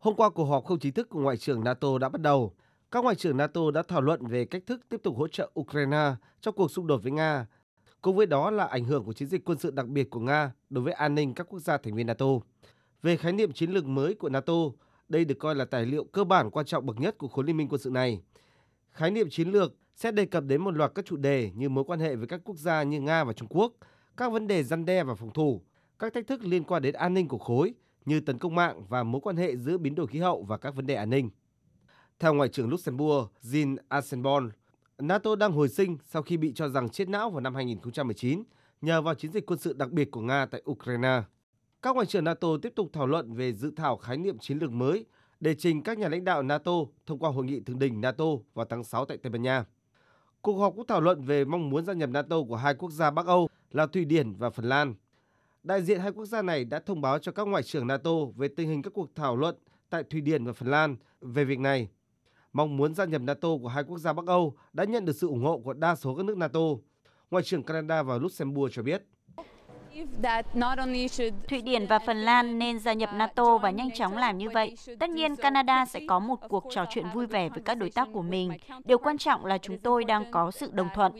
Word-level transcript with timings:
Hôm 0.00 0.14
qua 0.14 0.30
cuộc 0.30 0.44
họp 0.44 0.64
không 0.64 0.78
chính 0.78 0.92
thức 0.92 1.08
của 1.08 1.20
Ngoại 1.20 1.36
trưởng 1.36 1.64
NATO 1.64 1.98
đã 1.98 2.08
bắt 2.08 2.20
đầu. 2.20 2.52
Các 2.90 3.04
ngoại 3.04 3.14
trưởng 3.16 3.36
NATO 3.36 3.70
đã 3.70 3.82
thảo 3.88 4.00
luận 4.00 4.26
về 4.26 4.44
cách 4.44 4.62
thức 4.66 4.80
tiếp 4.88 5.00
tục 5.02 5.16
hỗ 5.16 5.28
trợ 5.28 5.50
Ukraine 5.60 6.14
trong 6.40 6.54
cuộc 6.54 6.70
xung 6.70 6.86
đột 6.86 7.02
với 7.02 7.12
Nga. 7.12 7.46
Cùng 8.02 8.16
với 8.16 8.26
đó 8.26 8.50
là 8.50 8.64
ảnh 8.64 8.84
hưởng 8.84 9.04
của 9.04 9.12
chiến 9.12 9.28
dịch 9.28 9.44
quân 9.44 9.58
sự 9.58 9.70
đặc 9.70 9.86
biệt 9.86 10.10
của 10.10 10.20
Nga 10.20 10.52
đối 10.70 10.84
với 10.84 10.92
an 10.92 11.14
ninh 11.14 11.34
các 11.34 11.46
quốc 11.50 11.58
gia 11.58 11.78
thành 11.78 11.94
viên 11.94 12.06
NATO. 12.06 12.26
Về 13.02 13.16
khái 13.16 13.32
niệm 13.32 13.52
chiến 13.52 13.70
lược 13.70 13.84
mới 13.86 14.14
của 14.14 14.28
NATO, 14.28 14.52
đây 15.08 15.24
được 15.24 15.38
coi 15.38 15.54
là 15.54 15.64
tài 15.64 15.86
liệu 15.86 16.04
cơ 16.04 16.24
bản 16.24 16.50
quan 16.50 16.66
trọng 16.66 16.86
bậc 16.86 17.00
nhất 17.00 17.18
của 17.18 17.28
khối 17.28 17.44
liên 17.44 17.56
minh 17.56 17.68
quân 17.68 17.80
sự 17.80 17.90
này. 17.90 18.20
Khái 18.90 19.10
niệm 19.10 19.30
chiến 19.30 19.48
lược 19.48 19.74
sẽ 19.96 20.12
đề 20.12 20.26
cập 20.26 20.44
đến 20.44 20.62
một 20.62 20.74
loạt 20.76 20.92
các 20.94 21.04
chủ 21.04 21.16
đề 21.16 21.50
như 21.54 21.68
mối 21.68 21.84
quan 21.84 22.00
hệ 22.00 22.16
với 22.16 22.26
các 22.26 22.40
quốc 22.44 22.56
gia 22.56 22.82
như 22.82 23.00
Nga 23.00 23.24
và 23.24 23.32
Trung 23.32 23.48
Quốc, 23.48 23.72
các 24.16 24.32
vấn 24.32 24.46
đề 24.46 24.62
răn 24.62 24.84
đe 24.84 25.04
và 25.04 25.14
phòng 25.14 25.32
thủ, 25.32 25.62
các 25.98 26.14
thách 26.14 26.26
thức 26.26 26.44
liên 26.44 26.64
quan 26.64 26.82
đến 26.82 26.94
an 26.94 27.14
ninh 27.14 27.28
của 27.28 27.38
khối 27.38 27.74
như 28.04 28.20
tấn 28.20 28.38
công 28.38 28.54
mạng 28.54 28.84
và 28.88 29.02
mối 29.02 29.20
quan 29.20 29.36
hệ 29.36 29.56
giữa 29.56 29.78
biến 29.78 29.94
đổi 29.94 30.06
khí 30.06 30.18
hậu 30.18 30.42
và 30.42 30.58
các 30.58 30.74
vấn 30.74 30.86
đề 30.86 30.94
an 30.94 31.10
ninh. 31.10 31.30
Theo 32.18 32.34
Ngoại 32.34 32.48
trưởng 32.48 32.70
Luxembourg 32.70 33.28
Jean 33.42 33.76
Asselborn, 33.88 34.50
NATO 34.98 35.36
đang 35.36 35.52
hồi 35.52 35.68
sinh 35.68 35.98
sau 36.04 36.22
khi 36.22 36.36
bị 36.36 36.52
cho 36.54 36.68
rằng 36.68 36.88
chết 36.88 37.08
não 37.08 37.30
vào 37.30 37.40
năm 37.40 37.54
2019 37.54 38.42
nhờ 38.80 39.02
vào 39.02 39.14
chiến 39.14 39.32
dịch 39.32 39.46
quân 39.46 39.58
sự 39.58 39.72
đặc 39.72 39.90
biệt 39.90 40.10
của 40.10 40.20
Nga 40.20 40.46
tại 40.46 40.62
Ukraine. 40.70 41.22
Các 41.82 41.94
ngoại 41.94 42.06
trưởng 42.06 42.24
NATO 42.24 42.48
tiếp 42.62 42.72
tục 42.76 42.90
thảo 42.92 43.06
luận 43.06 43.34
về 43.34 43.52
dự 43.52 43.72
thảo 43.76 43.96
khái 43.96 44.16
niệm 44.16 44.38
chiến 44.38 44.58
lược 44.58 44.70
mới 44.70 45.04
để 45.40 45.54
trình 45.54 45.82
các 45.82 45.98
nhà 45.98 46.08
lãnh 46.08 46.24
đạo 46.24 46.42
NATO 46.42 46.72
thông 47.06 47.18
qua 47.18 47.30
hội 47.30 47.44
nghị 47.44 47.60
thượng 47.60 47.78
đỉnh 47.78 48.00
NATO 48.00 48.24
vào 48.54 48.66
tháng 48.70 48.84
6 48.84 49.04
tại 49.04 49.16
Tây 49.16 49.30
Ban 49.30 49.42
Nha. 49.42 49.64
Cuộc 50.42 50.58
họp 50.58 50.74
cũng 50.76 50.86
thảo 50.86 51.00
luận 51.00 51.24
về 51.24 51.44
mong 51.44 51.70
muốn 51.70 51.84
gia 51.84 51.92
nhập 51.92 52.10
NATO 52.10 52.36
của 52.48 52.56
hai 52.56 52.74
quốc 52.74 52.90
gia 52.90 53.10
Bắc 53.10 53.26
Âu 53.26 53.48
là 53.70 53.86
Thụy 53.86 54.04
Điển 54.04 54.32
và 54.32 54.50
Phần 54.50 54.64
Lan. 54.64 54.94
Đại 55.62 55.82
diện 55.82 56.00
hai 56.00 56.12
quốc 56.12 56.24
gia 56.24 56.42
này 56.42 56.64
đã 56.64 56.78
thông 56.78 57.00
báo 57.00 57.18
cho 57.18 57.32
các 57.32 57.46
ngoại 57.46 57.62
trưởng 57.62 57.86
NATO 57.86 58.10
về 58.36 58.48
tình 58.48 58.68
hình 58.68 58.82
các 58.82 58.92
cuộc 58.94 59.14
thảo 59.14 59.36
luận 59.36 59.56
tại 59.90 60.02
Thụy 60.02 60.20
Điển 60.20 60.44
và 60.44 60.52
Phần 60.52 60.70
Lan 60.70 60.96
về 61.20 61.44
việc 61.44 61.58
này. 61.58 61.88
Mong 62.52 62.76
muốn 62.76 62.94
gia 62.94 63.04
nhập 63.04 63.22
NATO 63.22 63.48
của 63.62 63.68
hai 63.68 63.84
quốc 63.84 63.98
gia 63.98 64.12
Bắc 64.12 64.26
Âu 64.26 64.54
đã 64.72 64.84
nhận 64.84 65.04
được 65.04 65.12
sự 65.12 65.28
ủng 65.28 65.44
hộ 65.44 65.58
của 65.58 65.72
đa 65.72 65.94
số 65.94 66.14
các 66.14 66.24
nước 66.24 66.36
NATO. 66.36 66.60
Ngoại 67.30 67.44
trưởng 67.44 67.62
Canada 67.62 68.02
và 68.02 68.18
Luxembourg 68.18 68.74
cho 68.74 68.82
biết. 68.82 69.02
Thụy 71.48 71.62
Điển 71.62 71.86
và 71.86 71.98
Phần 71.98 72.16
Lan 72.16 72.58
nên 72.58 72.78
gia 72.78 72.92
nhập 72.92 73.10
NATO 73.14 73.58
và 73.58 73.70
nhanh 73.70 73.90
chóng 73.90 74.16
làm 74.16 74.38
như 74.38 74.50
vậy. 74.50 74.74
Tất 74.98 75.10
nhiên, 75.10 75.36
Canada 75.36 75.86
sẽ 75.86 76.00
có 76.08 76.18
một 76.18 76.36
cuộc 76.48 76.64
trò 76.70 76.84
chuyện 76.90 77.06
vui 77.14 77.26
vẻ 77.26 77.48
với 77.48 77.62
các 77.64 77.74
đối 77.74 77.90
tác 77.90 78.08
của 78.12 78.22
mình. 78.22 78.52
Điều 78.84 78.98
quan 78.98 79.18
trọng 79.18 79.44
là 79.44 79.58
chúng 79.58 79.78
tôi 79.78 80.04
đang 80.04 80.30
có 80.30 80.50
sự 80.50 80.70
đồng 80.72 80.88
thuận. 80.94 81.12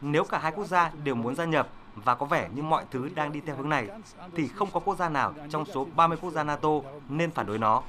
Nếu 0.00 0.24
cả 0.24 0.38
hai 0.38 0.52
quốc 0.52 0.66
gia 0.66 0.92
đều 1.04 1.14
muốn 1.14 1.34
gia 1.34 1.44
nhập 1.44 1.68
và 1.94 2.14
có 2.14 2.26
vẻ 2.26 2.48
như 2.54 2.62
mọi 2.62 2.84
thứ 2.90 3.08
đang 3.14 3.32
đi 3.32 3.40
theo 3.46 3.56
hướng 3.56 3.68
này, 3.68 3.88
thì 4.34 4.48
không 4.48 4.68
có 4.72 4.80
quốc 4.80 4.98
gia 4.98 5.08
nào 5.08 5.34
trong 5.50 5.64
số 5.64 5.84
30 5.96 6.18
quốc 6.20 6.30
gia 6.30 6.44
NATO 6.44 6.80
nên 7.08 7.30
phản 7.30 7.46
đối 7.46 7.58
nó. 7.58 7.82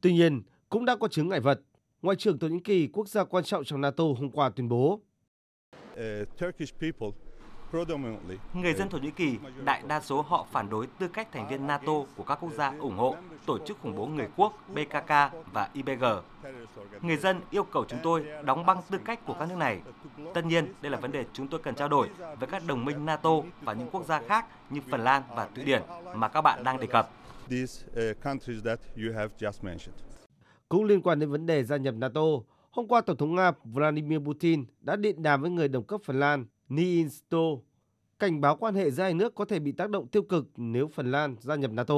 Tuy 0.00 0.12
nhiên, 0.12 0.42
cũng 0.68 0.84
đã 0.84 0.96
có 0.96 1.08
chứng 1.08 1.28
ngại 1.28 1.40
vật. 1.40 1.60
Ngoại 2.02 2.16
trưởng 2.16 2.38
Thổ 2.38 2.48
Nhĩ 2.48 2.60
Kỳ, 2.60 2.86
quốc 2.86 3.08
gia 3.08 3.24
quan 3.24 3.44
trọng 3.44 3.64
trong 3.64 3.80
NATO 3.80 4.04
hôm 4.04 4.30
qua 4.30 4.48
tuyên 4.48 4.68
bố. 4.68 5.00
Người 8.54 8.74
dân 8.74 8.88
Thổ 8.88 8.98
Nhĩ 8.98 9.10
Kỳ, 9.10 9.38
đại 9.64 9.82
đa 9.88 10.00
số 10.00 10.22
họ 10.22 10.46
phản 10.50 10.70
đối 10.70 10.86
tư 10.86 11.08
cách 11.08 11.32
thành 11.32 11.48
viên 11.48 11.66
NATO 11.66 11.92
của 12.16 12.22
các 12.22 12.38
quốc 12.40 12.52
gia 12.52 12.78
ủng 12.78 12.96
hộ 12.96 13.16
tổ 13.46 13.58
chức 13.58 13.78
khủng 13.80 13.96
bố 13.96 14.06
người 14.06 14.28
quốc 14.36 14.52
PKK 14.72 15.08
và 15.52 15.70
IBG. 15.72 16.04
Người 17.02 17.16
dân 17.16 17.40
yêu 17.50 17.64
cầu 17.64 17.84
chúng 17.88 17.98
tôi 18.02 18.26
đóng 18.44 18.66
băng 18.66 18.82
tư 18.90 18.98
cách 19.04 19.26
của 19.26 19.34
các 19.38 19.48
nước 19.48 19.56
này. 19.58 19.80
Tất 20.34 20.44
nhiên, 20.44 20.74
đây 20.82 20.90
là 20.90 20.98
vấn 20.98 21.12
đề 21.12 21.24
chúng 21.32 21.48
tôi 21.48 21.60
cần 21.62 21.74
trao 21.74 21.88
đổi 21.88 22.08
với 22.18 22.48
các 22.50 22.62
đồng 22.66 22.84
minh 22.84 23.06
NATO 23.06 23.30
và 23.62 23.72
những 23.72 23.88
quốc 23.92 24.06
gia 24.06 24.20
khác 24.20 24.46
như 24.70 24.80
Phần 24.90 25.00
Lan 25.00 25.22
và 25.36 25.48
Thụy 25.54 25.64
Điển 25.64 25.82
mà 26.14 26.28
các 26.28 26.40
bạn 26.40 26.64
đang 26.64 26.80
đề 26.80 26.86
cập. 26.86 27.10
Cũng 30.68 30.84
liên 30.84 31.02
quan 31.02 31.18
đến 31.18 31.30
vấn 31.30 31.46
đề 31.46 31.64
gia 31.64 31.76
nhập 31.76 31.94
NATO, 31.94 32.22
hôm 32.70 32.88
qua 32.88 33.00
Tổng 33.00 33.16
thống 33.16 33.34
Nga 33.34 33.52
Vladimir 33.64 34.18
Putin 34.18 34.64
đã 34.80 34.96
điện 34.96 35.22
đàm 35.22 35.42
với 35.42 35.50
người 35.50 35.68
đồng 35.68 35.84
cấp 35.84 36.00
Phần 36.04 36.20
Lan 36.20 36.46
Niinistö, 36.68 37.38
cảnh 38.18 38.40
báo 38.40 38.56
quan 38.56 38.74
hệ 38.74 38.90
giữa 38.90 39.02
hai 39.02 39.14
nước 39.14 39.34
có 39.34 39.44
thể 39.44 39.58
bị 39.58 39.72
tác 39.72 39.90
động 39.90 40.06
tiêu 40.06 40.22
cực 40.22 40.48
nếu 40.56 40.88
Phần 40.88 41.10
Lan 41.10 41.36
gia 41.40 41.54
nhập 41.54 41.70
NATO. 41.70 41.94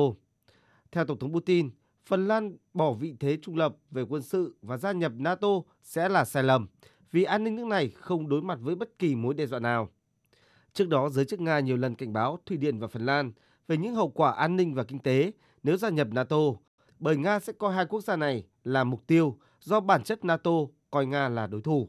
Theo 0.92 1.04
Tổng 1.04 1.18
thống 1.18 1.32
Putin, 1.32 1.70
Phần 2.06 2.28
Lan 2.28 2.56
bỏ 2.74 2.92
vị 2.92 3.14
thế 3.20 3.38
trung 3.42 3.56
lập 3.56 3.76
về 3.90 4.02
quân 4.02 4.22
sự 4.22 4.56
và 4.62 4.76
gia 4.76 4.92
nhập 4.92 5.12
NATO 5.16 5.48
sẽ 5.82 6.08
là 6.08 6.24
sai 6.24 6.42
lầm 6.42 6.66
vì 7.12 7.24
an 7.24 7.44
ninh 7.44 7.56
nước 7.56 7.66
này 7.66 7.90
không 7.90 8.28
đối 8.28 8.42
mặt 8.42 8.58
với 8.62 8.74
bất 8.74 8.98
kỳ 8.98 9.14
mối 9.14 9.34
đe 9.34 9.46
dọa 9.46 9.60
nào. 9.60 9.88
Trước 10.72 10.88
đó, 10.88 11.08
giới 11.08 11.24
chức 11.24 11.40
Nga 11.40 11.60
nhiều 11.60 11.76
lần 11.76 11.94
cảnh 11.94 12.12
báo 12.12 12.38
Thụy 12.46 12.56
Điển 12.56 12.78
và 12.78 12.86
Phần 12.86 13.06
Lan 13.06 13.32
về 13.68 13.76
những 13.76 13.94
hậu 13.94 14.08
quả 14.08 14.32
an 14.32 14.56
ninh 14.56 14.74
và 14.74 14.84
kinh 14.84 14.98
tế 14.98 15.32
nếu 15.62 15.76
gia 15.76 15.88
nhập 15.88 16.08
NATO, 16.10 16.36
bởi 16.98 17.16
Nga 17.16 17.40
sẽ 17.40 17.52
coi 17.52 17.74
hai 17.74 17.86
quốc 17.86 18.00
gia 18.00 18.16
này 18.16 18.44
là 18.64 18.84
mục 18.84 19.06
tiêu 19.06 19.38
do 19.60 19.80
bản 19.80 20.02
chất 20.02 20.24
NATO 20.24 20.50
coi 20.90 21.06
Nga 21.06 21.28
là 21.28 21.46
đối 21.46 21.60
thủ. 21.60 21.88